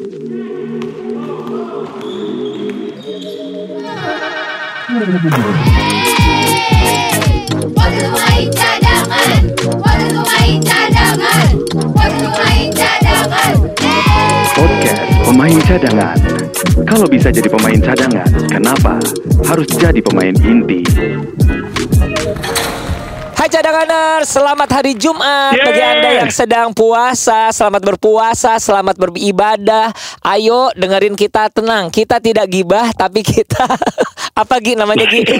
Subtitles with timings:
[0.00, 0.16] Waktu
[8.08, 9.42] main cadangan,
[9.76, 11.52] waktu main cadangan,
[11.92, 13.54] waktu main cadangan.
[14.56, 16.16] Podcast Pemain Cadangan.
[16.88, 18.96] Kalau bisa jadi pemain cadangan, kenapa
[19.44, 20.80] harus jadi pemain inti?
[23.40, 25.64] Hai cadanganer, selamat hari Jumat Yeay.
[25.64, 27.48] bagi Anda yang sedang puasa.
[27.48, 29.96] Selamat berpuasa, selamat beribadah.
[30.20, 31.88] Ayo dengerin kita tenang.
[31.88, 33.64] Kita tidak gibah tapi kita
[34.44, 35.24] apa Gi namanya Gi?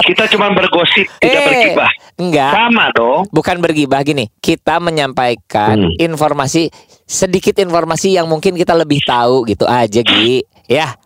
[0.00, 1.92] Kita cuma bergosip, tidak bergibah.
[2.16, 2.52] Enggak.
[2.56, 3.28] Sama dong.
[3.30, 4.26] Bukan bergibah gini.
[4.42, 5.92] Kita menyampaikan Hmm.
[6.02, 6.72] informasi
[7.04, 10.42] sedikit informasi yang mungkin kita lebih tahu gitu aja Gi.
[10.66, 10.98] Ya.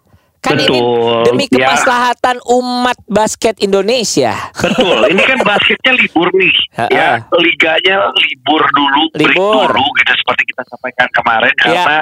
[0.45, 1.73] Kan ini Betul, demi ya.
[1.73, 4.37] kemaslahatan umat basket Indonesia.
[4.53, 5.09] Betul.
[5.09, 6.53] Ini kan basketnya libur nih.
[6.93, 9.73] Ya, liganya libur dulu, break Libur.
[9.73, 11.65] dulu gitu seperti kita sampaikan kemarin Ya.
[11.65, 11.99] karena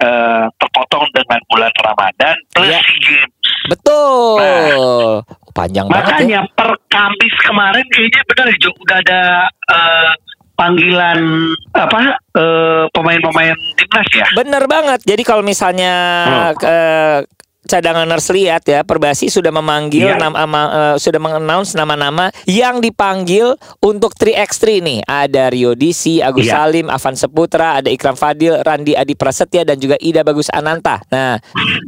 [0.00, 2.80] eh, terpotong dengan bulan Ramadan plus Ya.
[2.80, 3.52] Games.
[3.68, 5.20] Betul.
[5.52, 6.16] Panjang banget ya.
[6.16, 9.20] Makanya per Kamis kemarin kayaknya benar Jo udah ada
[9.68, 10.10] eh,
[10.54, 11.18] panggilan
[11.74, 12.00] apa
[12.32, 14.26] eh, pemain-pemain timnas ya.
[14.32, 15.00] Bener banget.
[15.02, 15.92] Jadi kalau misalnya
[16.24, 16.54] Hmm.
[16.64, 17.18] eh,
[17.64, 20.20] cadangan nurse lihat ya, Perbasi sudah memanggil Iya.
[20.20, 25.00] nama, ama- eh, sudah mengannounce nama-nama yang dipanggil untuk 3x3 nih.
[25.02, 26.60] Ada Rio Disi, Agus Iya.
[26.60, 31.00] Salim, Avan Seputra, ada Ikram Fadil, Randi Adi Prasetya dan juga Ida Bagus Ananta.
[31.08, 31.40] Nah,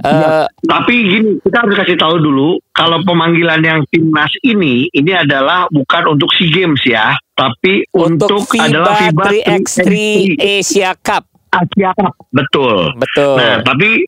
[0.03, 5.69] eh, Tapi gini, kita harus kasih tahu dulu kalau pemanggilan yang timnas ini ini adalah
[5.69, 9.91] bukan untuk SEA Games ya, tapi untuk, untuk, FIBA adalah FIBA 3x3
[10.37, 11.25] Asia Cup.
[11.53, 12.15] Asia Cup.
[12.33, 12.93] Betul.
[12.97, 13.37] Betul.
[13.39, 14.05] Nah, tapi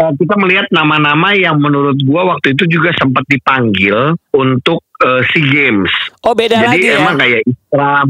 [0.00, 5.44] eh, kita melihat nama-nama yang menurut gua waktu itu juga sempat dipanggil untuk eh, SEA
[5.46, 5.92] Games.
[6.24, 6.96] oh, beda Jadi lagi ya.
[6.98, 8.08] emang kayak Islam,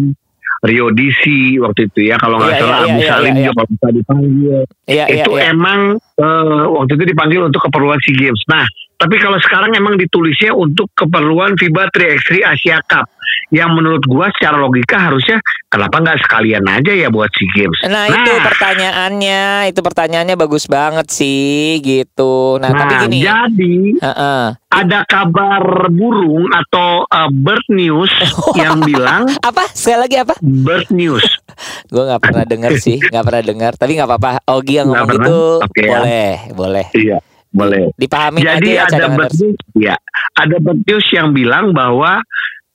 [0.60, 3.68] Rio Disi waktu itu ya kalau nggak Iya, salah iya, Abu iya, Salim juga kalau
[3.72, 4.58] bisa dipanggil.
[4.84, 8.42] Iya, itu emang eh, waktu itu dipanggil untuk keperluan SEA Games.
[8.46, 8.64] Nah,
[9.00, 13.08] tapi kalau sekarang emang ditulisnya untuk keperluan FIBA 3x3 Asia Cup.
[13.48, 17.78] Yang menurut gua secara logika harusnya kenapa nggak sekalian aja ya buat SEA Games.
[17.84, 22.58] Nah, itu pertanyaannya, itu pertanyaannya bagus banget sih gitu.
[22.58, 23.18] Nah, tapi Nah, gini.
[23.18, 24.44] jadi Heeh.
[24.70, 28.10] ada kabar burung atau eh, bird news
[28.60, 29.66] yang bilang Apa?
[29.68, 30.34] Sekali lagi apa?
[30.40, 31.26] bird news.
[31.92, 33.72] Gue nggak pernah dengar sih, nggak pernah dengar.
[33.74, 34.30] Tapi nggak apa-apa.
[34.48, 35.26] Ogi yang Nggak ngomong pernah?
[35.26, 35.90] gitu Oke ya.
[35.92, 36.86] boleh, boleh.
[36.92, 37.18] Iya,
[37.50, 37.90] boleh.
[37.98, 39.94] Dipahamin Jadi aja ya ada news, ya,
[40.38, 42.22] ada bird news yang bilang bahwa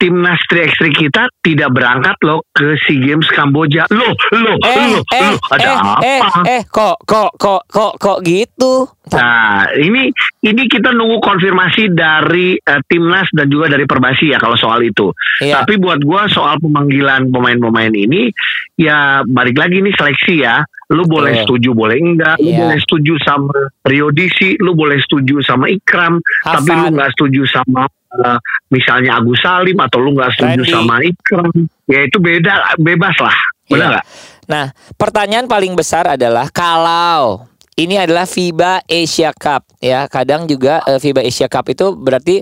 [0.05, 3.89] timnas 3x3 kita tidak berangkat loh ke SEA Games Kamboja.
[3.89, 5.93] Loh, loh, Eh, loh, eh, loh, ada eh, apa?
[6.05, 8.85] eh, eh, kok, kok, kok, kok, kok gitu?
[9.07, 10.09] Nah, ini
[10.41, 15.09] ini kita nunggu konfirmasi dari eh, timnas dan juga dari Perbasi ya kalau soal itu.
[15.41, 15.61] Iya.
[15.61, 18.29] Tapi buat gua soal pemanggilan pemain-pemain ini
[18.75, 20.61] ya balik lagi nih seleksi ya.
[20.85, 21.57] Lu boleh Betul.
[21.57, 22.37] setuju, boleh enggak.
[22.37, 22.57] Lu Iya.
[22.61, 27.89] boleh setuju sama Rio Disi, lu boleh setuju sama Ikram, tapi lu nggak setuju sama
[28.15, 28.39] eh,
[28.69, 30.71] misalnya Agus Salim atau lu nggak setuju Randy.
[30.71, 31.51] sama Ikram.
[31.85, 33.35] Ya itu beda, bebas lah.
[33.65, 33.91] Benar Iya.
[33.91, 34.05] nggak?
[34.45, 37.43] Nah, pertanyaan paling besar adalah kalau
[37.75, 40.05] ini adalah FIBA Asia Cup ya.
[40.07, 42.39] Kadang juga eh, FIBA Asia Cup itu berarti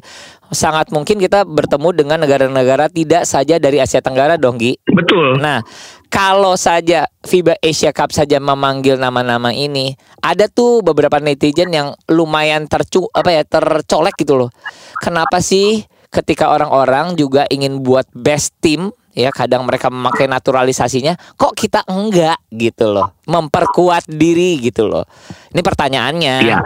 [0.54, 4.78] sangat mungkin kita bertemu dengan negara-negara tidak saja dari Asia Tenggara dong, Gi.
[4.90, 5.38] Betul.
[5.42, 5.62] Nah,
[6.08, 12.70] kalau saja FIBA Asia Cup saja memanggil nama-nama ini, ada tuh beberapa netizen yang lumayan
[12.70, 14.50] tercu apa ya tercolek gitu loh.
[15.02, 15.84] Kenapa sih
[16.14, 22.38] ketika orang-orang juga ingin buat best team ya kadang mereka memakai naturalisasinya kok kita enggak
[22.54, 25.06] gitu loh memperkuat diri gitu loh
[25.54, 26.58] ini pertanyaannya Iya.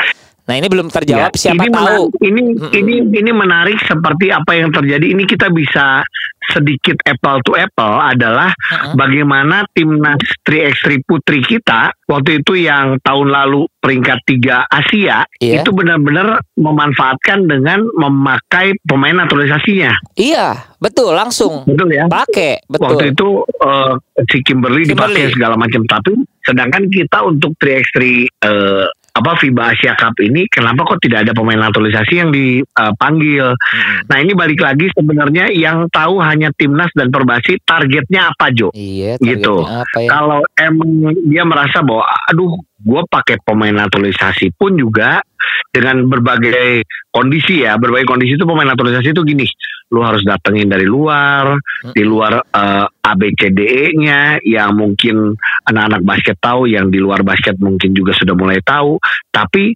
[0.48, 2.72] Nah ini belum terjawab Ya, siapa ini tahu menarik- ini Mm-mm.
[2.74, 5.06] ini ini menarik seperti apa yang terjadi.
[5.06, 6.00] Ini kita bisa
[6.48, 8.96] sedikit apple to apple adalah Mm-mm.
[8.96, 15.60] bagaimana timnas 3x3 putri kita waktu itu yang tahun lalu peringkat tiga Asia Iya.
[15.60, 19.92] itu benar-benar memanfaatkan dengan memakai pemain naturalisasinya.
[20.16, 22.06] iya betul langsung Betul ya?
[22.06, 23.94] pakai betul Waktu itu eh,
[24.26, 25.20] si Kimberly, Kimberly.
[25.20, 28.86] dipakai segala macam tapi sedangkan kita untuk 3x3 eh,
[29.18, 33.58] apa FIBA Asia Cup ini kenapa kok tidak ada pemain naturalisasi yang dipanggil?
[33.58, 34.06] Mm-mm.
[34.06, 38.70] Nah ini balik lagi sebenarnya yang tahu hanya timnas dan perbasi targetnya apa Jo?
[38.78, 39.66] iya Gitu.
[39.66, 45.26] apa ya Kalau emang dia merasa bahwa aduh gue pakai pemain naturalisasi pun juga
[45.74, 49.48] dengan berbagai kondisi ya berbagai kondisi itu pemain naturalisasi itu gini
[49.88, 51.56] lu harus datengin dari luar
[51.96, 58.12] di luar eh, ABCDE-nya yang mungkin anak-anak basket tahu yang di luar basket mungkin juga
[58.12, 59.00] sudah mulai tahu.
[59.32, 59.72] Tapi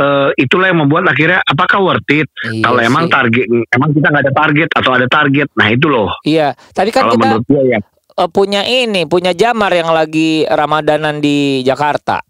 [0.00, 2.28] eh, itulah yang membuat akhirnya apakah worth it?
[2.48, 6.10] Iya kalau emang target emang kita nggak ada target atau ada target nah itu loh.
[6.24, 7.80] Iya, tadi kan kalau kita menurut gue ya.
[8.12, 12.24] eh, punya ini, punya Jamar yang lagi Ramadanan di Jakarta.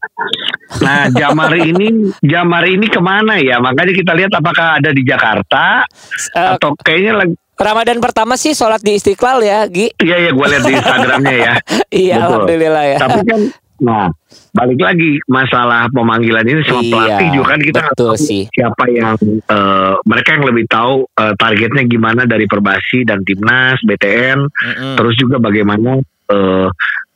[0.79, 1.89] Nah, Jamar ini
[2.21, 3.59] Jamar ini ke mana ya?
[3.59, 5.85] Makanya kita lihat apakah ada di Jakarta
[6.33, 9.93] Eh, atau kayaknya lagi Ramadan pertama sih sholat di Istiqlal ya, Gi.
[9.97, 11.55] Iya ya gue lihat di Instagramnya ya.
[11.93, 12.27] Iya, Betul.
[12.27, 12.99] alhamdulillah ya.
[12.99, 13.41] Tapi kan,
[13.79, 14.07] nah
[14.51, 18.43] balik lagi masalah pemanggilan ini sama Iya, pelatih juga kan kita betul tahu sih.
[18.49, 19.15] siapa yang
[19.47, 24.95] eh, mereka yang lebih tahu eh, targetnya gimana dari Perbasi dan Timnas, BTN, Mm-mm.
[24.97, 26.69] terus juga bagaimana eh,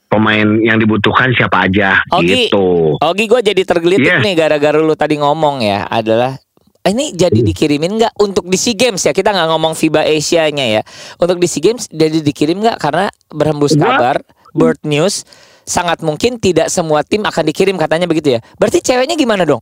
[0.07, 2.49] pemain yang dibutuhkan siapa aja Ogi.
[2.49, 2.95] gitu.
[2.97, 4.23] Ogi gue jadi tergelitik Yes.
[4.23, 6.39] nih gara-gara lu tadi ngomong ya adalah
[6.81, 7.47] "Eh, ini jadi Hmm.
[7.47, 10.83] dikirimin nggak untuk di SEA Games ya kita nggak ngomong FIBA Asia-nya ya
[11.17, 14.17] untuk di SEA Games jadi dikirim nggak karena berhembus Gua- kabar
[14.53, 15.27] bird news
[15.67, 18.41] sangat mungkin tidak semua tim akan dikirim katanya begitu ya.
[18.57, 19.59] Berarti ceweknya gimana dong?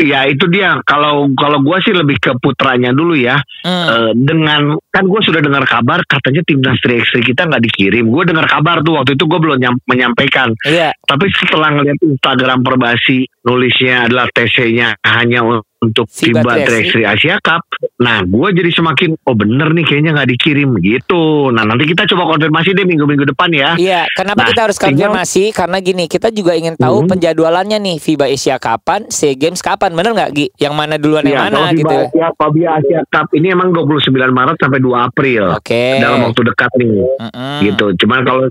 [0.00, 0.80] Ya itu dia.
[0.88, 3.36] Kalau kalau gue sih lebih ke putranya dulu ya.
[3.62, 3.86] Hmm.
[3.86, 8.08] Eh, dengan kan gue sudah dengar kabar katanya timnas 3x3 kita nggak dikirim.
[8.08, 10.56] Gue dengar kabar tuh waktu itu gue belum nyam- menyampaikan.
[10.64, 10.96] Iya.
[11.04, 15.46] Tapi setelah ngeliat Instagram Perbasi nulisnya adalah TC-nya hanya
[15.76, 16.66] untuk FIBA FIBA 3x3.
[16.66, 17.62] 3x3 Asia Cup
[17.96, 22.26] nah gue jadi semakin oh bener nih kayaknya nggak dikirim gitu nah nanti kita coba
[22.28, 25.44] konfirmasi deh minggu-minggu depan ya Iya, kenapa Nah, kita harus tinggal- konfirmasi?
[25.52, 27.08] Karena gini, kita juga ingin tahu Hmm.
[27.08, 30.46] penjadwalannya nih FIBA Asia kapan, SEA Games kapan, bener nggak Gi?
[30.56, 31.86] Yang mana duluan yang Iya, mana gitu?
[31.86, 35.84] FIBA Asia, FIBA Asia Cup ini emang 29 Maret sampai 2 April Oke.
[35.98, 36.88] dalam waktu dekat nih
[37.20, 37.58] Mm-mm.
[37.62, 37.86] gitu.
[37.96, 38.42] Cuman kalau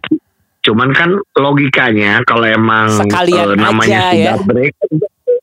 [0.65, 4.45] cuman kan logikanya kalau emang Sekalian eh, namanya aja sudah ya.
[4.49, 4.73] break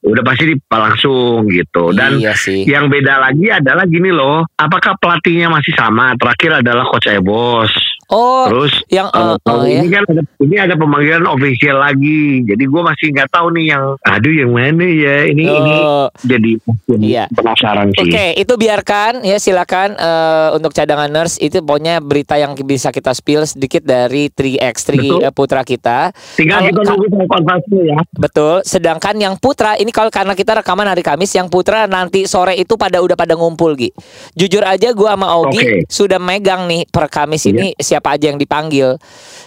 [0.03, 1.95] udah pasti langsung gitu.
[1.95, 2.67] Dan iya sih.
[2.67, 6.19] yang beda lagi adalah gini loh, apakah pelatihnya masih sama?
[6.19, 7.71] Terakhir adalah coach Ebos.
[8.13, 9.81] Oh, Terus yang eh, eh, kalau eh, ya.
[9.81, 12.45] ini kan ada, ini ada pemanggilan official lagi.
[12.45, 15.17] Jadi gue masih nggak tahu nih yang aduh yang mana ya.
[15.27, 16.09] Ini ini Oh.
[16.21, 17.25] jadi makin Iya.
[17.33, 18.05] penasaran sih.
[18.05, 23.11] Oke, itu biarkan ya silakan eh, untuk cadangan nurse itu pokoknya berita yang bisa kita
[23.11, 25.21] spill sedikit dari 3x3 Betul.
[25.33, 26.13] putra kita.
[26.37, 27.99] Tinggal kita nunggu sama konfirmasinya ya.
[28.13, 28.55] Betul.
[28.63, 32.77] Sedangkan yang putra ini kalau karena kita rekaman hari Kamis, yang putra nanti sore itu
[32.77, 33.89] pada udah pada ngumpul Gi.
[34.35, 35.77] Jujur aja gua sama Ogi Oke.
[35.89, 37.51] sudah megang nih per Kamis Iya.
[37.51, 37.67] ini
[38.03, 38.99] siapa aja yang dipanggil.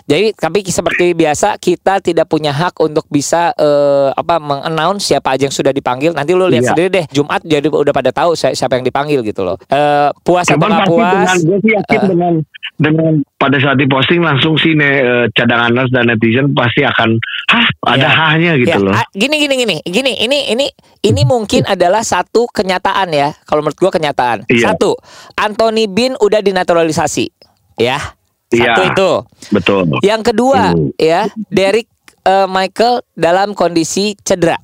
[0.05, 5.43] Jadi tapi seperti biasa kita tidak punya hak untuk bisa eh, apa mengannounce siapa aja
[5.43, 6.09] yang sudah dipanggil.
[6.09, 6.69] Nanti lu lihat Iya.
[6.71, 7.05] sendiri deh.
[7.11, 9.59] Jumat jadi udah pada tahu si- siapa yang dipanggil gitu loh.
[9.65, 11.11] Eh, puas atau Cuman nggak pasti puas?
[11.11, 12.07] dengan gue sih yakin Eh.
[12.07, 12.33] dengan
[12.75, 17.67] dengan pada saat diposting langsung sih ne, eh, cadangan nurse dan netizen pasti akan hah
[17.87, 18.09] ada Ya.
[18.09, 18.91] hahnya gitu Ya, loh.
[18.91, 20.67] ah, gini gini gini gini ini ini
[21.01, 24.71] ini mungkin adalah satu kenyataan ya kalau menurut gua kenyataan Iya.
[24.71, 24.95] satu
[25.35, 27.31] Anthony Bin udah dinaturalisasi
[27.75, 27.99] ya
[28.47, 28.91] satu Iya.
[28.91, 29.09] itu
[29.51, 29.79] Betul.
[30.01, 30.93] yang kedua Hmm.
[30.95, 31.89] ya Derek
[32.21, 34.57] eh, Michael dalam kondisi cedera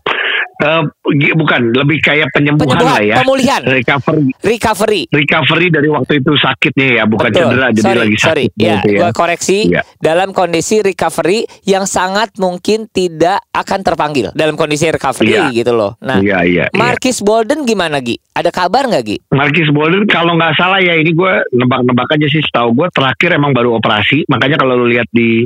[0.61, 0.83] Eh,
[1.17, 3.15] gi- bukan lebih kayak penyembuhan, Penyembuhan, lah ya.
[3.17, 3.61] pemulihan.
[3.63, 7.49] Recovery recovery recovery dari waktu itu sakitnya ya, bukan Betul.
[7.49, 8.45] cedera jadi sorry, lagi sorry.
[8.45, 8.99] sakit Ya, gitu ya.
[8.99, 9.81] gua koreksi Iya.
[9.97, 15.49] dalam kondisi recovery yang sangat mungkin tidak akan terpanggil dalam kondisi recovery Iya.
[15.51, 15.97] gitu loh.
[15.99, 16.63] Nah, Iya iya.
[16.67, 16.77] iya.
[16.77, 18.21] Marcus Bolden gimana Gi?
[18.31, 19.17] Ada kabar nggak Gi?
[19.31, 23.51] Marcus Bolden kalau nggak salah ya ini gue nebak-nebak aja sih setahu gue terakhir emang
[23.51, 25.41] baru operasi makanya kalau lu lihat di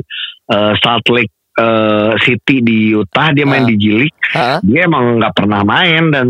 [0.46, 3.68] eh, Salt Lake eh, City di Utah dia main Ah.
[3.68, 4.58] di G League Hah?
[4.60, 6.28] dia emang nggak pernah main dan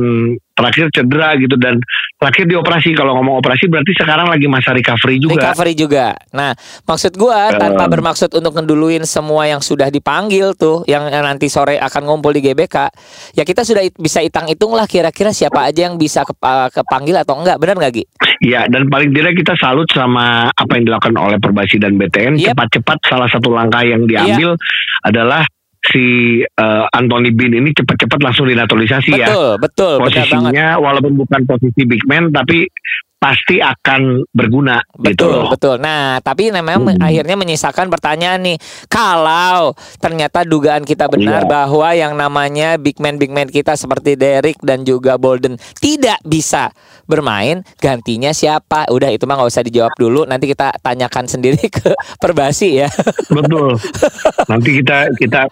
[0.56, 1.76] terakhir cedera gitu dan
[2.16, 6.06] terakhir dioperasi kalau ngomong operasi berarti sekarang lagi masa recovery juga Recovery juga.
[6.32, 7.90] Nah, maksud gua tanpa Eh.
[7.92, 12.88] bermaksud untuk ngeduluin semua yang sudah dipanggil tuh, yang nanti sore akan ngumpul di GBK,
[13.32, 17.60] ya kita sudah bisa hitung-hitung lah kira-kira siapa aja yang bisa kepa- kepanggil atau enggak,
[17.60, 18.04] benar nggak Gi?
[18.42, 22.52] Iya dan paling tidak kita salut sama apa yang dilakukan oleh Perbasi dan BTN Yep.
[22.52, 24.56] cepat-cepat salah satu langkah yang diambil
[25.02, 25.44] adalah
[25.86, 26.04] si
[26.40, 30.12] eh, Anthony Bean ini cepat-cepat langsung dinaturalisasi ya Betul, betul, banget.
[30.22, 32.66] posisinya walaupun bukan posisi big man tapi
[33.16, 35.48] pasti akan berguna gitu Betul, loh.
[35.48, 35.76] betul.
[35.78, 37.00] Nah, tapi memang Hmm.
[37.00, 38.58] akhirnya menyisakan pertanyaan nih.
[38.86, 41.48] Kalau ternyata dugaan kita benar Iya.
[41.48, 46.68] bahwa yang namanya big man big man kita seperti Derek dan juga Bolden tidak bisa
[47.04, 48.84] bermain, gantinya siapa?
[48.86, 50.22] Udah itu mah nggak usah dijawab dulu.
[50.22, 52.88] Nanti kita tanyakan sendiri ke Perbasi ya.
[53.28, 53.80] Betul.
[54.52, 55.48] Nanti kita kita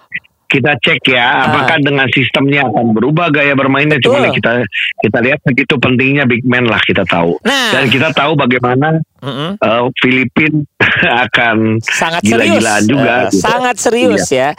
[0.54, 4.00] kita cek ya apakah dengan sistemnya akan berubah gaya bermainnya Ah.
[4.00, 4.14] Betul.
[4.16, 4.52] cuma kita
[5.00, 7.34] kita lihat begitu pentingnya big man lah kita tahu.
[7.42, 7.70] Nah.
[7.73, 9.56] Dan kita tahu bagaimana Mm-mm.
[9.58, 10.62] uh, Filipin
[11.26, 13.14] akan sangat serius, gila-gilaan juga.
[13.16, 13.40] Eh, gitu.
[13.40, 14.52] sangat serius ya.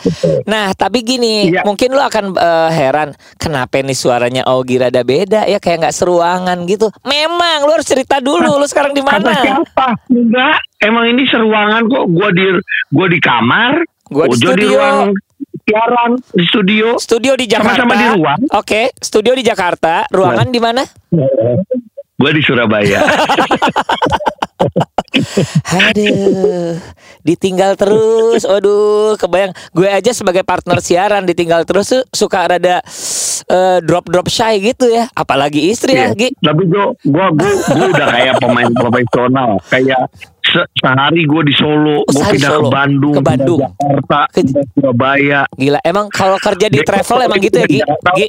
[0.44, 1.62] Nah, tapi gini, Iya.
[1.64, 6.58] mungkin lu akan eh, heran kenapa nih suaranya Ogi rada beda ya, kayak nggak seruangan
[6.66, 6.90] gitu.
[7.02, 9.32] Memang lu harus cerita dulu, lu sekarang di mana?
[9.36, 9.96] siapa?
[10.08, 12.06] Enggak, emang ini seruangan kok.
[12.08, 12.46] Gua di
[12.90, 13.74] gua di kamar,
[14.06, 14.70] Gua di Ojo di studio.
[14.76, 15.00] ruang
[15.66, 16.86] siaran di studio.
[17.02, 17.82] Studio di Jakarta.
[17.82, 18.42] Sama-sama di ruang.
[18.54, 20.06] Oke, studio di Jakarta.
[20.14, 20.86] Ruangan di mana?
[22.16, 23.02] Gua di Surabaya.
[25.90, 26.76] Aduh,
[27.24, 28.44] ditinggal terus.
[28.46, 32.84] Aduh, kebayang gue aja sebagai partner siaran ditinggal terus tuh suka rada
[33.48, 35.08] eh, drop-drop shy gitu ya.
[35.12, 36.20] Apalagi istri ya, Iya.
[36.20, 36.30] Gi.
[36.40, 39.50] Tapi gue gua, gua udah kayak pemain profesional.
[39.72, 40.02] Kayak
[40.56, 42.62] se- sehari gue di Solo, Oh, gue pindah Solo.
[42.62, 43.60] ke Bandung, Ke Bandung.
[43.60, 45.42] Jakarta, Ke- Surabaya.
[45.52, 47.80] Gila, emang kalau kerja di travel emang gitu ya, Gi?
[48.16, 48.28] Gi,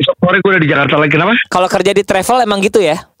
[0.00, 1.36] Besok sore gue udah di Jakarta lagi kenapa?
[1.46, 2.96] kalau kerja di travel emang gitu ya?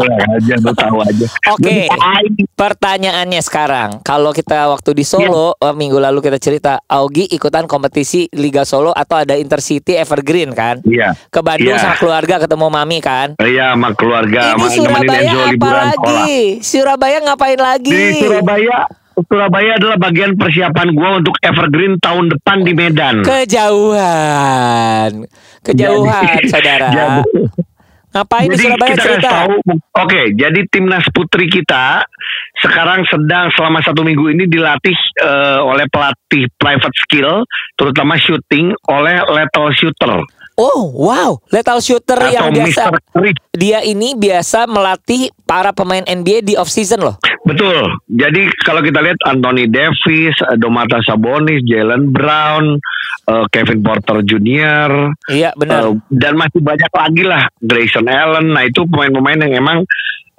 [0.00, 1.26] Aja, lu tahu aja.
[1.52, 1.84] Oke.
[1.84, 2.32] Ngapain?
[2.50, 5.68] Pertanyaannya sekarang, kalau kita waktu di Solo Iya.
[5.68, 10.80] eh, minggu lalu kita cerita, Augie ikutan kompetisi Liga Solo atau ada Intercity Evergreen kan?
[10.82, 11.12] Iya.
[11.28, 11.82] Ke Bandung Iya.
[11.82, 13.36] sama keluarga ketemu mami kan?
[13.36, 15.76] Iya, sama keluarga, Ini sama Surabaya apa sekolah.
[15.76, 16.36] lagi?
[16.62, 17.92] Surabaya ngapain lagi?
[17.92, 18.76] Di Surabaya,
[19.22, 23.16] Surabaya adalah bagian persiapan gua untuk Evergreen tahun depan di Medan.
[23.20, 25.12] Kejauhan,
[25.60, 26.88] kejauhan, Jadi- saudara.
[26.88, 27.68] jadi-
[28.10, 29.30] Ngapain di Jadi Surabaya kita cerita?
[29.30, 29.54] tahu,
[29.94, 32.02] oke, jadi timnas putri kita
[32.58, 37.46] sekarang sedang selama satu minggu ini dilatih eh, oleh pelatih private skill,
[37.78, 40.26] terutama shooting oleh lethal shooter
[40.58, 42.82] Oh, wow, lethal shooter yang atau biasa.
[42.84, 42.96] Mr.
[43.14, 43.36] Chris.
[43.54, 47.16] Dia ini biasa melatih para pemain NBA di off season loh.
[47.50, 47.82] Betul.
[48.06, 52.78] Jadi kalau kita lihat Anthony Davis, Domantas Sabonis, Jalen Brown,
[53.26, 55.10] eh, Kevin Porter Jr.
[55.26, 55.90] Iya, benar.
[55.90, 58.54] Eh, dan masih banyak lagi lah Grayson Allen.
[58.54, 59.78] Nah itu pemain-pemain yang emang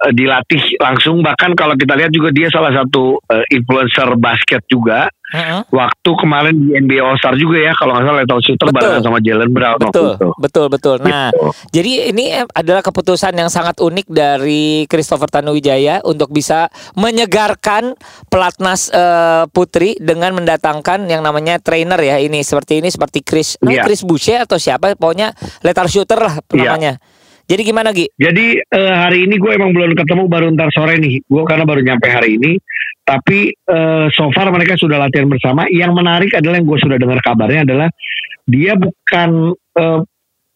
[0.02, 1.20] eh, dilatih langsung.
[1.20, 5.06] Bahkan kalau kita lihat juga dia salah satu eh, influencer basket juga.
[5.32, 5.64] Heeh.
[5.72, 8.76] Waktu kemarin di NBA All Star juga ya kalau nggak salah lethal shooter Betul.
[8.76, 9.78] barengan sama Jalen Brown.
[9.80, 10.28] Betul, itu.
[10.36, 10.96] betul, betul.
[11.00, 11.40] Nah, Gitu.
[11.72, 17.94] jadi ini eh, adalah keputusan yang sangat unik dari Christopher Tanuwijaya untuk bisa menyegarkan
[18.26, 23.72] pelatnas eh, putri dengan mendatangkan yang namanya trainer ya ini seperti ini seperti Chris, nah,
[23.72, 23.82] Iya.
[23.84, 26.60] Chris Boucher atau siapa, pokoknya lethal shooter lah Iya.
[26.66, 26.92] namanya.
[27.46, 28.06] Jadi gimana Gi?
[28.16, 31.20] Jadi eh, hari ini gue emang belum ketemu baru ntar sore nih.
[31.26, 32.56] Gue karena baru nyampe hari ini.
[33.02, 35.66] Tapi eh, so far mereka sudah latihan bersama.
[35.68, 37.88] Yang menarik adalah yang gue sudah dengar kabarnya adalah
[38.46, 40.00] dia bukan eh,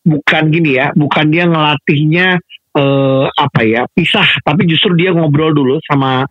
[0.06, 2.38] bukan gini ya, bukan dia ngelatihnya
[2.78, 6.22] eh, apa ya pisah, tapi justru dia ngobrol dulu sama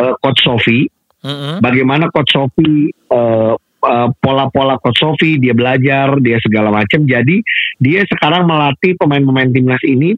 [0.00, 0.88] eh, coach Sofi.
[1.20, 1.60] Mm-mm.
[1.60, 7.04] Bagaimana coach Sofi eh, eh, pola-pola coach Sofi dia belajar, dia segala macam.
[7.04, 7.40] Jadi
[7.76, 10.12] dia sekarang melatih pemain-pemain timnas ini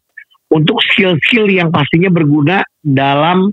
[0.48, 3.50] untuk skill-skill yang pastinya berguna dalam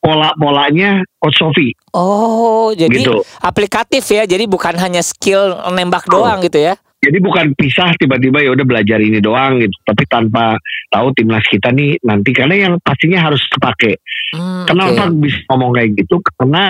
[0.00, 1.68] pola-polanya coach Sofi.
[1.92, 3.20] Oh, jadi Gitu.
[3.38, 4.24] aplikatif ya.
[4.24, 6.74] Jadi bukan hanya skill nembak doang gitu ya.
[7.00, 10.60] Jadi bukan pisah tiba-tiba ya udah belajar ini doang gitu, tapi tanpa
[10.92, 13.96] tahu timnas kita nih nanti karena yang pastinya harus kepake.
[14.36, 15.16] Hmm, Kenapa oke.
[15.16, 16.20] bisa ngomong kayak gitu?
[16.36, 16.68] Karena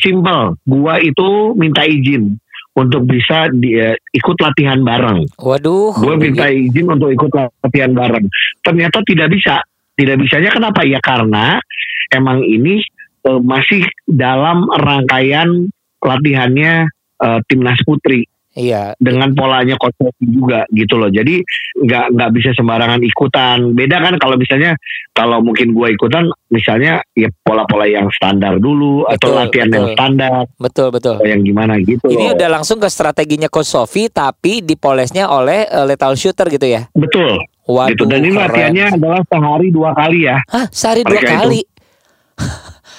[0.00, 2.38] simple, gua itu minta izin
[2.72, 5.28] untuk bisa dia ikut latihan bareng.
[5.36, 5.92] Waduh.
[6.00, 7.30] Gue minta izin untuk ikut
[7.60, 8.26] latihan bareng.
[8.64, 9.60] Ternyata tidak bisa.
[9.92, 10.88] Tidak bisanya kenapa?
[10.88, 11.60] Ya karena
[12.08, 12.80] emang ini
[13.28, 15.68] eh, masih dalam rangkaian
[16.00, 16.88] latihannya
[17.20, 18.92] eh, timnas putri Iya.
[19.00, 21.08] dengan polanya Sofi juga gitu loh.
[21.08, 21.40] Jadi
[21.82, 23.72] nggak nggak bisa sembarangan ikutan.
[23.72, 24.76] Beda kan kalau misalnya
[25.16, 29.96] kalau mungkin gue ikutan misalnya ya pola-pola yang standar dulu atau Betul, latihan yang betul.
[29.96, 31.14] standar Betul, betul.
[31.16, 32.04] atau yang gimana gitu.
[32.04, 32.36] Ini loh.
[32.36, 36.84] udah langsung ke strateginya Coach Sofi tapi dipolesnya oleh eh, lethal shooter gitu ya.
[36.92, 37.40] betul.
[37.62, 37.94] Waduh.
[37.94, 38.04] gitu.
[38.04, 38.42] Dan ini keren.
[38.52, 40.36] latihannya adalah sehari dua kali ya.
[40.50, 41.60] Hah, sehari dua kali.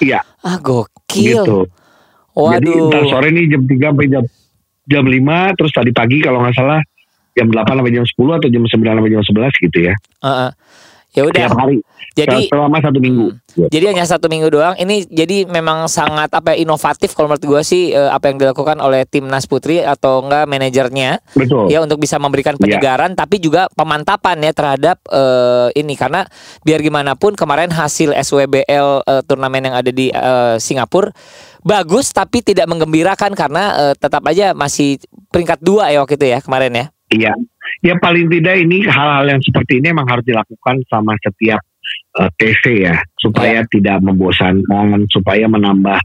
[0.02, 0.20] Iya.
[0.44, 1.40] Ah, gokil.
[1.40, 1.58] gitu.
[2.34, 2.90] Jadi Waduh.
[2.92, 4.24] ntar sore nih jam 3 sampai jam
[4.84, 6.80] jam 5 terus tadi pagi kalau nggak salah
[7.34, 9.94] jam 8 sampai jam 10 atau jam 9 sampai jam 11 gitu ya.
[10.22, 10.50] Heeh.
[11.14, 11.40] Ya udah.
[11.46, 11.78] Tiap hari.
[12.14, 13.26] Jadi selama satu minggu.
[13.58, 13.66] Ya.
[13.74, 14.78] Jadi hanya satu minggu doang.
[14.78, 18.78] Ini jadi memang sangat apa ya, inovatif kalau menurut gue sih eh, apa yang dilakukan
[18.78, 21.74] oleh timnas putri atau enggak manajernya Betul.
[21.74, 22.62] ya untuk bisa memberikan Iya.
[22.62, 26.22] penyegaran tapi juga pemantapan ya terhadap eh, ini karena
[26.62, 31.10] biar gimana pun kemarin hasil SWBL eh, turnamen yang ada di eh, Singapura
[31.66, 35.02] bagus tapi tidak menggembirakan karena eh, tetap aja masih
[35.34, 36.86] peringkat dua ya waktu itu ya kemarin ya.
[37.10, 37.32] Iya.
[37.82, 41.60] Ya paling tidak ini hal-hal yang seperti ini emang harus dilakukan sama setiap
[42.14, 43.68] eh, TC ya supaya Iya.
[43.68, 45.98] tidak membosankan, supaya menambah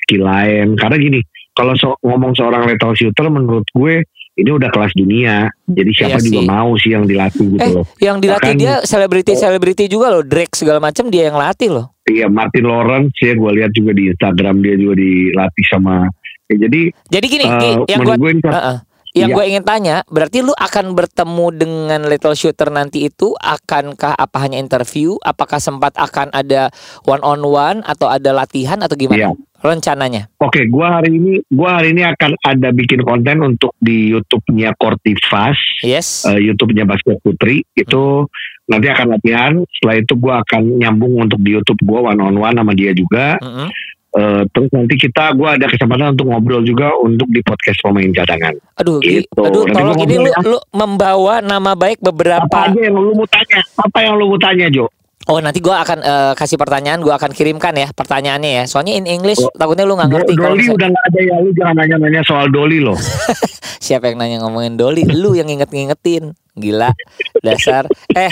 [0.00, 0.74] skill lain.
[0.74, 1.20] Karena gini,
[1.52, 4.04] kalau so- ngomong seorang lethal shooter menurut gue
[4.34, 5.46] ini udah kelas dunia.
[5.64, 6.48] Jadi siapa Iya juga sih.
[6.48, 7.86] mau sih yang dilatih gitu Eh loh.
[7.98, 11.86] yang dilatih Bahkan- dia selebriti-selebriti juga loh Drake segala macam dia yang latih loh.
[12.04, 16.04] Iya Martin Lawrence ya gue lihat juga di Instagram dia juga dilatih sama.
[16.44, 18.76] Ya, jadi Jadi gini, Gi, yang gue ini Heeh.
[19.14, 19.36] Yang Iya.
[19.38, 24.58] gue ingin tanya, berarti lu akan bertemu dengan little shooter nanti itu akankah apa hanya
[24.58, 25.14] interview?
[25.22, 26.74] Apakah sempat akan ada
[27.06, 29.30] one on one atau ada latihan atau gimana?
[29.30, 29.38] Iya.
[29.64, 30.28] Rencananya?
[30.44, 35.56] Oke, gua hari ini gua hari ini akan ada bikin konten untuk di YouTube-nya Kortivas,
[35.80, 36.28] Yes.
[36.28, 37.64] eh, YouTube-nya Basket Putri.
[37.72, 38.28] Itu
[38.66, 39.52] nanti akan latihan.
[39.72, 43.40] Setelah itu gue akan nyambung untuk di YouTube gue one on one sama dia juga.
[43.40, 43.68] Mm-mm.
[44.14, 48.54] Eh, terus nanti kita gue ada kesempatan untuk ngobrol juga untuk di podcast pemain cadangan.
[48.78, 49.34] Aduh, Gi, Gitu.
[49.36, 52.58] aduh Nanti tolong ini lu, lu membawa nama baik Apa beberapa.
[52.64, 53.58] aja yang lu mau tanya?
[53.74, 54.86] Apa yang lu mau tanya Jo?
[55.24, 58.64] Oh, nanti gua akan eh, kasih pertanyaan, gua akan kirimkan ya pertanyaannya ya.
[58.64, 61.50] Soalnya in English Oh, takutnya lu nggak ngerti Doli misalnya- udah nggak ada ya lu
[61.50, 62.98] jangan nanya-nanya soal Doli loh.
[63.82, 65.02] Siapa yang nanya ngomongin Doli?
[65.04, 66.38] Lu yang nginget-ngingetin.
[66.54, 66.94] Gila.
[67.40, 67.90] Dasar.
[68.14, 68.30] Eh,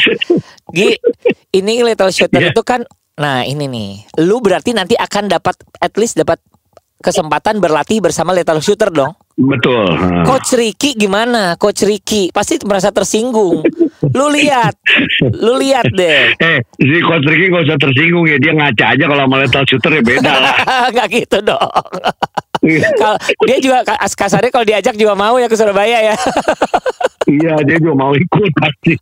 [0.71, 0.95] Gi,
[1.51, 2.55] ini little shooter Iya.
[2.55, 3.91] itu kan nah ini nih.
[4.25, 6.41] Lu berarti nanti akan dapat at least dapat
[7.03, 9.13] kesempatan berlatih bersama little shooter dong.
[9.35, 9.97] Betul.
[10.23, 11.57] Coach Ricky gimana?
[11.59, 13.65] Coach Ricky pasti merasa tersinggung.
[14.13, 14.77] Lu lihat.
[15.35, 16.37] Lu lihat deh.
[16.37, 18.37] Eh, si Coach Ricky gak usah tersinggung ya.
[18.39, 20.55] Dia ngaca aja kalau sama lethal shooter ya beda lah.
[20.95, 21.85] Gak gitu dong.
[22.95, 26.17] Kalau dia juga kas- kasarnya kalau diajak juga mau ya ke Surabaya ya.
[27.27, 28.95] iya, dia juga mau ikut pasti.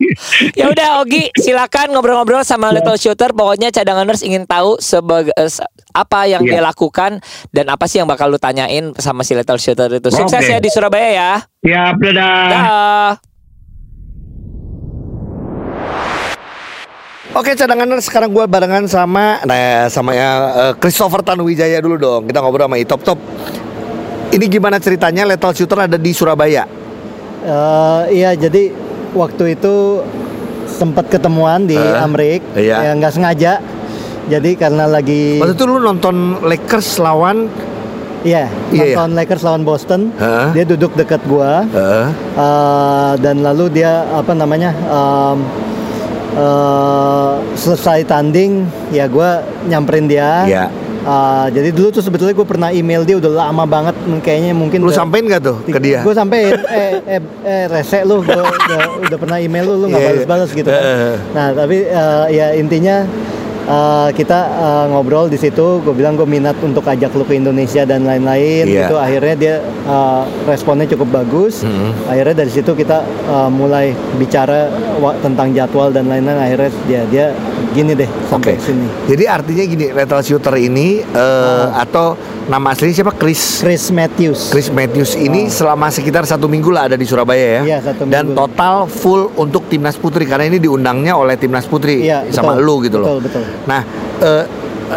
[0.58, 3.32] ya udah Ogi, silakan ngobrol-ngobrol sama Little Shooter.
[3.32, 5.50] Pokoknya cadanganers ingin tahu sebagai eh,
[5.94, 6.58] apa yang Iya.
[6.58, 10.08] dia lakukan dan apa sih yang bakal lu tanyain sama si Little Shooter itu.
[10.10, 10.52] Sukses Oke.
[10.52, 11.32] ya di Surabaya ya.
[11.62, 12.44] Ya, dadah.
[12.50, 13.10] Dah.
[17.30, 22.22] Oke cadangan sekarang gue barengan sama nah sama ya eh, Christopher Tanuwijaya dulu dong.
[22.26, 23.18] Kita ngobrol sama Itop Top.
[24.30, 26.79] Ini gimana ceritanya Lethal Shooter ada di Surabaya?
[27.40, 28.68] Eh, iya jadi
[29.12, 30.04] waktu itu
[30.66, 32.40] sempat ketemuan di Eh, Amrik.
[32.52, 32.76] Iya.
[32.80, 33.52] ya nggak sengaja.
[34.30, 37.50] Jadi karena lagi Waktu itu lu nonton Lakers lawan
[38.22, 40.12] iya Iya, nonton Lakers lawan Boston.
[40.14, 40.46] Heeh.
[40.54, 41.64] dia duduk dekat gua.
[41.66, 42.06] Eh,
[42.36, 45.38] eh, dan lalu dia apa namanya em,
[46.36, 50.44] eh, selesai tanding ya gua nyamperin dia.
[50.46, 50.64] Iya.
[51.00, 54.92] Eh, jadi dulu tuh sebetulnya gue pernah email dia udah lama banget kayaknya mungkin lu
[54.92, 56.04] udah- sampein gak tuh ke dia?
[56.04, 59.96] Gue sampai eh, eh, eh rese lu, gue udah, udah pernah email lu, lu nggak
[59.96, 60.16] Iya, iya.
[60.20, 60.68] balas-balas gitu.
[60.68, 60.76] kan.
[60.78, 61.16] Eh.
[61.32, 62.96] Nah tapi eh, ya intinya
[63.64, 65.80] eh, kita eh, ngobrol di situ.
[65.80, 68.68] Gue bilang gue minat untuk ajak lu ke Indonesia dan lain-lain.
[68.68, 68.84] Iya.
[68.84, 71.64] Itu akhirnya dia eh, responnya cukup bagus.
[71.64, 72.12] Mhm.
[72.12, 74.68] Akhirnya dari situ kita eh, mulai bicara
[75.18, 76.36] tentang jadwal dan lain-lain.
[76.36, 77.26] Akhirnya dia dia
[77.70, 78.62] gini deh sampai Oke.
[78.62, 78.86] sini.
[79.06, 83.14] Jadi artinya gini Lethal Shooter ini eh, atau nama aslinya siapa?
[83.14, 84.50] Chris Chris Matthews.
[84.50, 87.62] Chris Matthews ini selama sekitar satu minggu lah ada di Surabaya ya.
[87.62, 88.38] Iya, satu Dan minggu.
[88.38, 92.66] total full untuk timnas putri karena ini diundangnya oleh timnas putri Iya, sama betul.
[92.66, 93.06] lu gitu loh.
[93.16, 93.42] Betul, betul.
[93.64, 93.80] Nah
[94.18, 94.44] eh,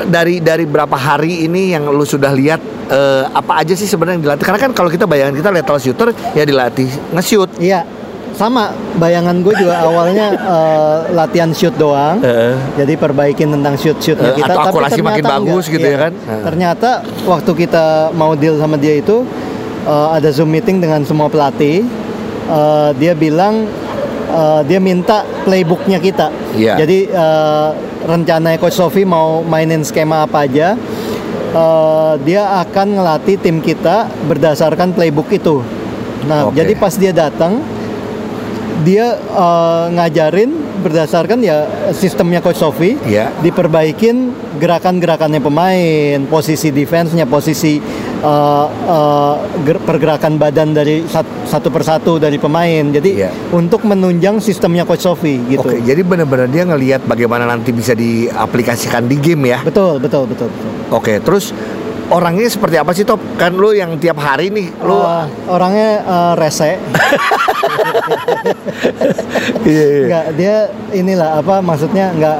[0.03, 2.57] dari dari berapa hari ini yang lu sudah lihat
[2.89, 4.45] eh, apa aja sih sebenarnya yang dilatih?
[4.45, 7.62] Karena kan kalau kita bayangan kita lethal shooter ya dilatih nge-shoot.
[7.62, 7.86] Iya,
[8.33, 8.69] sama.
[8.93, 12.19] Bayangan gue juga awalnya eh, latihan shoot doang.
[12.19, 12.53] Eh.
[12.75, 14.53] Jadi perbaikin tentang shoot-shootnya Eh, kita.
[14.53, 15.73] atau akurasi ternyata makin bagus enggak.
[15.73, 15.99] gitu ya Iya.
[15.99, 16.13] kan?
[16.13, 16.41] Eh.
[16.43, 16.89] Ternyata
[17.23, 19.25] waktu kita mau deal sama dia itu
[19.83, 21.85] eh, ada zoom meeting dengan semua pelatih.
[22.45, 23.65] Eh, dia bilang
[24.29, 26.27] eh, dia minta playbooknya kita.
[26.53, 26.77] Iya.
[26.77, 27.69] Jadi eh,
[28.03, 30.75] rencananya Coach Sofi mau mainin skema apa aja.
[31.53, 35.61] eh, dia akan ngelatih tim kita berdasarkan playbook itu.
[36.23, 36.55] Nah, Oke.
[36.55, 37.61] jadi pas dia datang,
[38.83, 43.31] dia eh, ngajarin berdasarkan ya sistemnya Coach Sofi, Iya.
[43.39, 47.79] diperbaikin gerakan-gerakannya pemain, posisi defense-nya, posisi
[48.19, 48.65] eh,
[49.61, 52.83] ger- pergerakan badan dari sat- satu persatu dari pemain.
[52.85, 53.31] Jadi Iya.
[53.51, 55.63] untuk menunjang sistemnya Coach Sofi gitu.
[55.63, 59.59] Oke, jadi benar-benar dia ngelihat bagaimana nanti bisa diaplikasikan di game ya.
[59.61, 60.69] Betul, betul, betul, betul.
[60.89, 61.51] Oke, terus
[62.13, 63.17] orangnya seperti apa sih Top?
[63.36, 66.78] Kan lu yang tiap hari nih lu Eh, orangnya eh, rese,
[69.63, 70.19] Iya, iya.
[70.32, 70.56] dia
[70.91, 72.38] inilah apa maksudnya nggak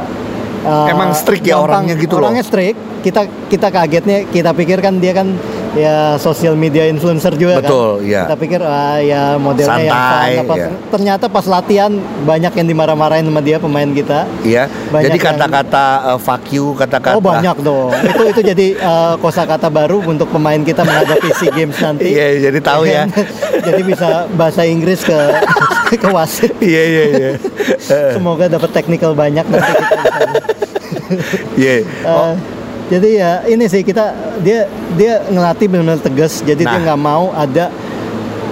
[0.64, 1.66] eh, Emang strict ya gampang.
[1.84, 2.28] orangnya gitu loh?
[2.28, 2.78] Orangnya strict.
[3.04, 5.36] Kita kita kagetnya kita pikir kan dia kan
[5.74, 8.06] ya sosial media influencer juga Betul, kan.
[8.06, 8.22] iya.
[8.26, 10.54] Kita pikir ah ya modelnya yang Santai, fun, apa.
[10.54, 10.68] iya.
[10.88, 11.92] Ternyata pas latihan
[12.24, 14.30] banyak yang dimarah-marahin sama dia pemain kita.
[14.42, 14.70] Iya.
[14.90, 17.90] Banyak Jadi yang- kata-kata uh, fuck you, kata-kata Oh banyak dong.
[17.96, 22.14] itu itu jadi eh, kosakata baru untuk pemain kita menghadapi SEA Games nanti.
[22.14, 23.04] Iya, jadi tahu ya.
[23.68, 25.18] jadi bisa bahasa Inggris ke
[26.02, 26.54] ke wasit.
[26.60, 27.32] Iya, iya, iya.
[28.14, 29.98] Semoga dapat technical banyak nanti kita.
[31.56, 31.76] Iya.
[31.86, 32.34] Eh,
[32.94, 34.14] jadi ya ini sih kita
[34.46, 36.46] dia dia ngelatih benar-benar tegas.
[36.46, 36.94] Jadi dia Nah.
[36.94, 37.74] nggak mau ada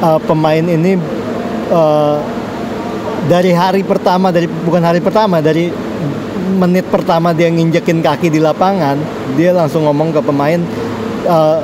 [0.01, 0.97] eh, pemain ini
[1.69, 2.17] eh,
[3.29, 5.69] dari hari pertama dari bukan hari pertama dari
[6.57, 8.97] menit pertama dia nginjekin kaki di lapangan
[9.37, 10.57] dia langsung ngomong ke pemain
[11.29, 11.57] eh,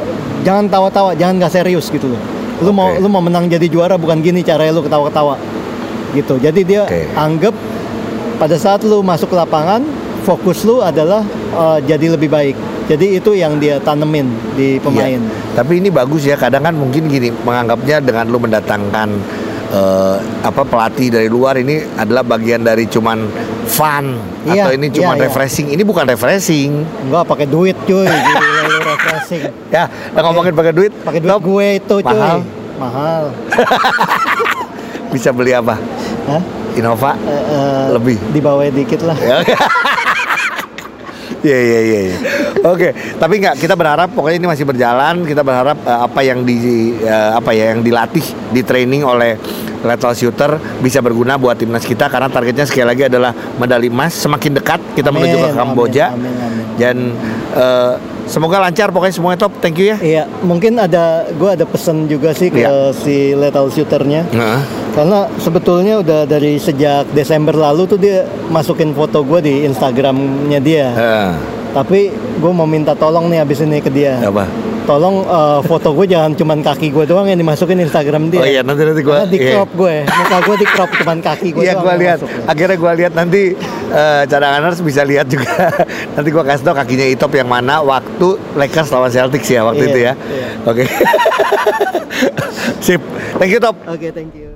[0.45, 2.21] jangan tawa-tawa jangan nggak serius gitu loh.
[2.61, 3.01] Lu mau Oke.
[3.01, 5.33] lu mau menang jadi juara bukan gini caranya lu ketawa-ketawa
[6.13, 6.37] gitu.
[6.37, 7.09] Jadi dia Oke.
[7.17, 7.57] anggap
[8.37, 9.81] pada saat lu masuk ke lapangan
[10.21, 11.25] fokus lu adalah
[11.57, 12.55] eh, jadi lebih baik.
[12.87, 15.19] Jadi itu yang dia tanemin di pemain.
[15.19, 15.55] Iya.
[15.57, 16.37] Tapi ini bagus ya.
[16.39, 19.09] Kadang kan mungkin gini menganggapnya dengan lu mendatangkan
[19.73, 23.27] eh, apa pelatih dari luar ini adalah bagian dari cuman
[23.67, 25.25] fun Iya, atau ini cuman iya, iya.
[25.27, 25.67] refreshing.
[25.75, 26.71] Ini bukan refreshing.
[27.03, 28.47] Enggak pakai duit cuy, gila
[28.95, 29.43] refreshing.
[29.75, 30.91] Ya, kita ngomongin pakai duit.
[31.03, 32.15] Pakai duit gue itu cuy.
[32.15, 32.39] Mahal.
[32.79, 33.23] Mahal.
[35.13, 35.75] Bisa beli apa?
[36.27, 36.41] Hah?
[36.77, 37.11] Innova.
[37.25, 38.17] Eh, eh, Lebih.
[38.31, 39.17] Di bawah dikit lah.
[41.43, 41.49] Ya.
[41.53, 41.99] Iya iya iya.
[42.09, 42.17] iya.
[42.65, 42.89] Oke,
[43.21, 45.21] tapi nggak kita berharap pokoknya ini masih berjalan.
[45.23, 46.57] Kita berharap eh, apa yang di
[46.97, 49.37] eh, apa ya yang dilatih, di training oleh
[49.85, 54.17] lethal shooter bisa berguna buat timnas kita karena targetnya sekali lagi adalah medali emas.
[54.17, 56.65] Semakin dekat kita Amin, menuju ke Kamboja amin, amin, amin.
[56.81, 56.97] dan
[57.53, 57.93] eh,
[58.27, 59.57] semoga lancar pokoknya semuanya top.
[59.57, 59.97] Thank you ya.
[59.97, 62.91] Iya, mungkin ada gue ada pesan juga sih ke Iya.
[62.93, 64.27] si lethal shooternya.
[64.31, 70.57] Nah, Karena sebetulnya udah dari sejak Desember lalu tuh dia masukin foto gue di Instagramnya
[70.57, 70.87] dia.
[70.91, 71.31] eh,
[71.69, 74.17] Tapi gue mau minta tolong nih abis ini ke dia.
[74.19, 74.49] apa?
[74.83, 78.41] Tolong eh, foto gue jangan cuman kaki gue doang yang dimasukin Instagram dia.
[78.41, 79.51] Oh iya nanti nanti gua Karena di iya.
[79.53, 82.19] crop gue, muka gue di crop cuman kaki gue Iya yang lihat.
[82.45, 83.41] Akhirnya gua lihat nanti
[83.89, 85.71] eh, cadanganers bisa lihat juga.
[86.15, 89.91] nanti gua kasih tau kakinya Itop yang mana waktu Lakers lawan Celtics ya waktu Iya,
[89.91, 90.13] itu ya.
[90.31, 90.47] iya.
[90.67, 90.83] Oke.
[92.85, 93.01] Sip.
[93.37, 93.75] Thank you Top.
[93.87, 94.49] Oke, thank you.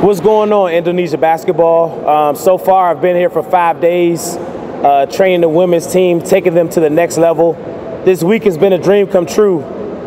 [0.00, 2.08] What's going on, Indonesia basketball?
[2.08, 4.36] Um, so far, I've been here for five days,
[4.80, 7.52] uh, training the women's team, taking them to the next level.
[8.04, 9.62] This week has been a dream come true.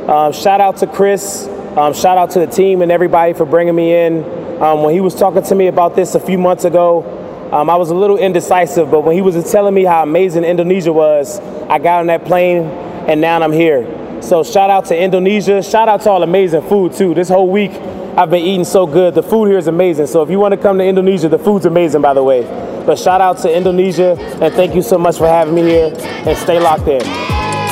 [0.09, 1.45] Um, shout out to Chris,
[1.77, 4.23] um, shout out to the team and everybody for bringing me in.
[4.61, 7.03] Um, when he was talking to me about this a few months ago,
[7.51, 10.91] um, I was a little indecisive, but when he was telling me how amazing Indonesia
[10.91, 11.39] was,
[11.69, 12.63] I got on that plane
[13.07, 14.21] and now I'm here.
[14.21, 15.61] So shout out to Indonesia.
[15.61, 17.13] Shout out to all amazing food too.
[17.13, 17.71] This whole week
[18.17, 19.15] I've been eating so good.
[19.15, 20.07] The food here is amazing.
[20.07, 22.41] So if you want to come to Indonesia, the food's amazing by the way.
[22.85, 26.37] But shout out to Indonesia and thank you so much for having me here and
[26.37, 27.42] stay locked in.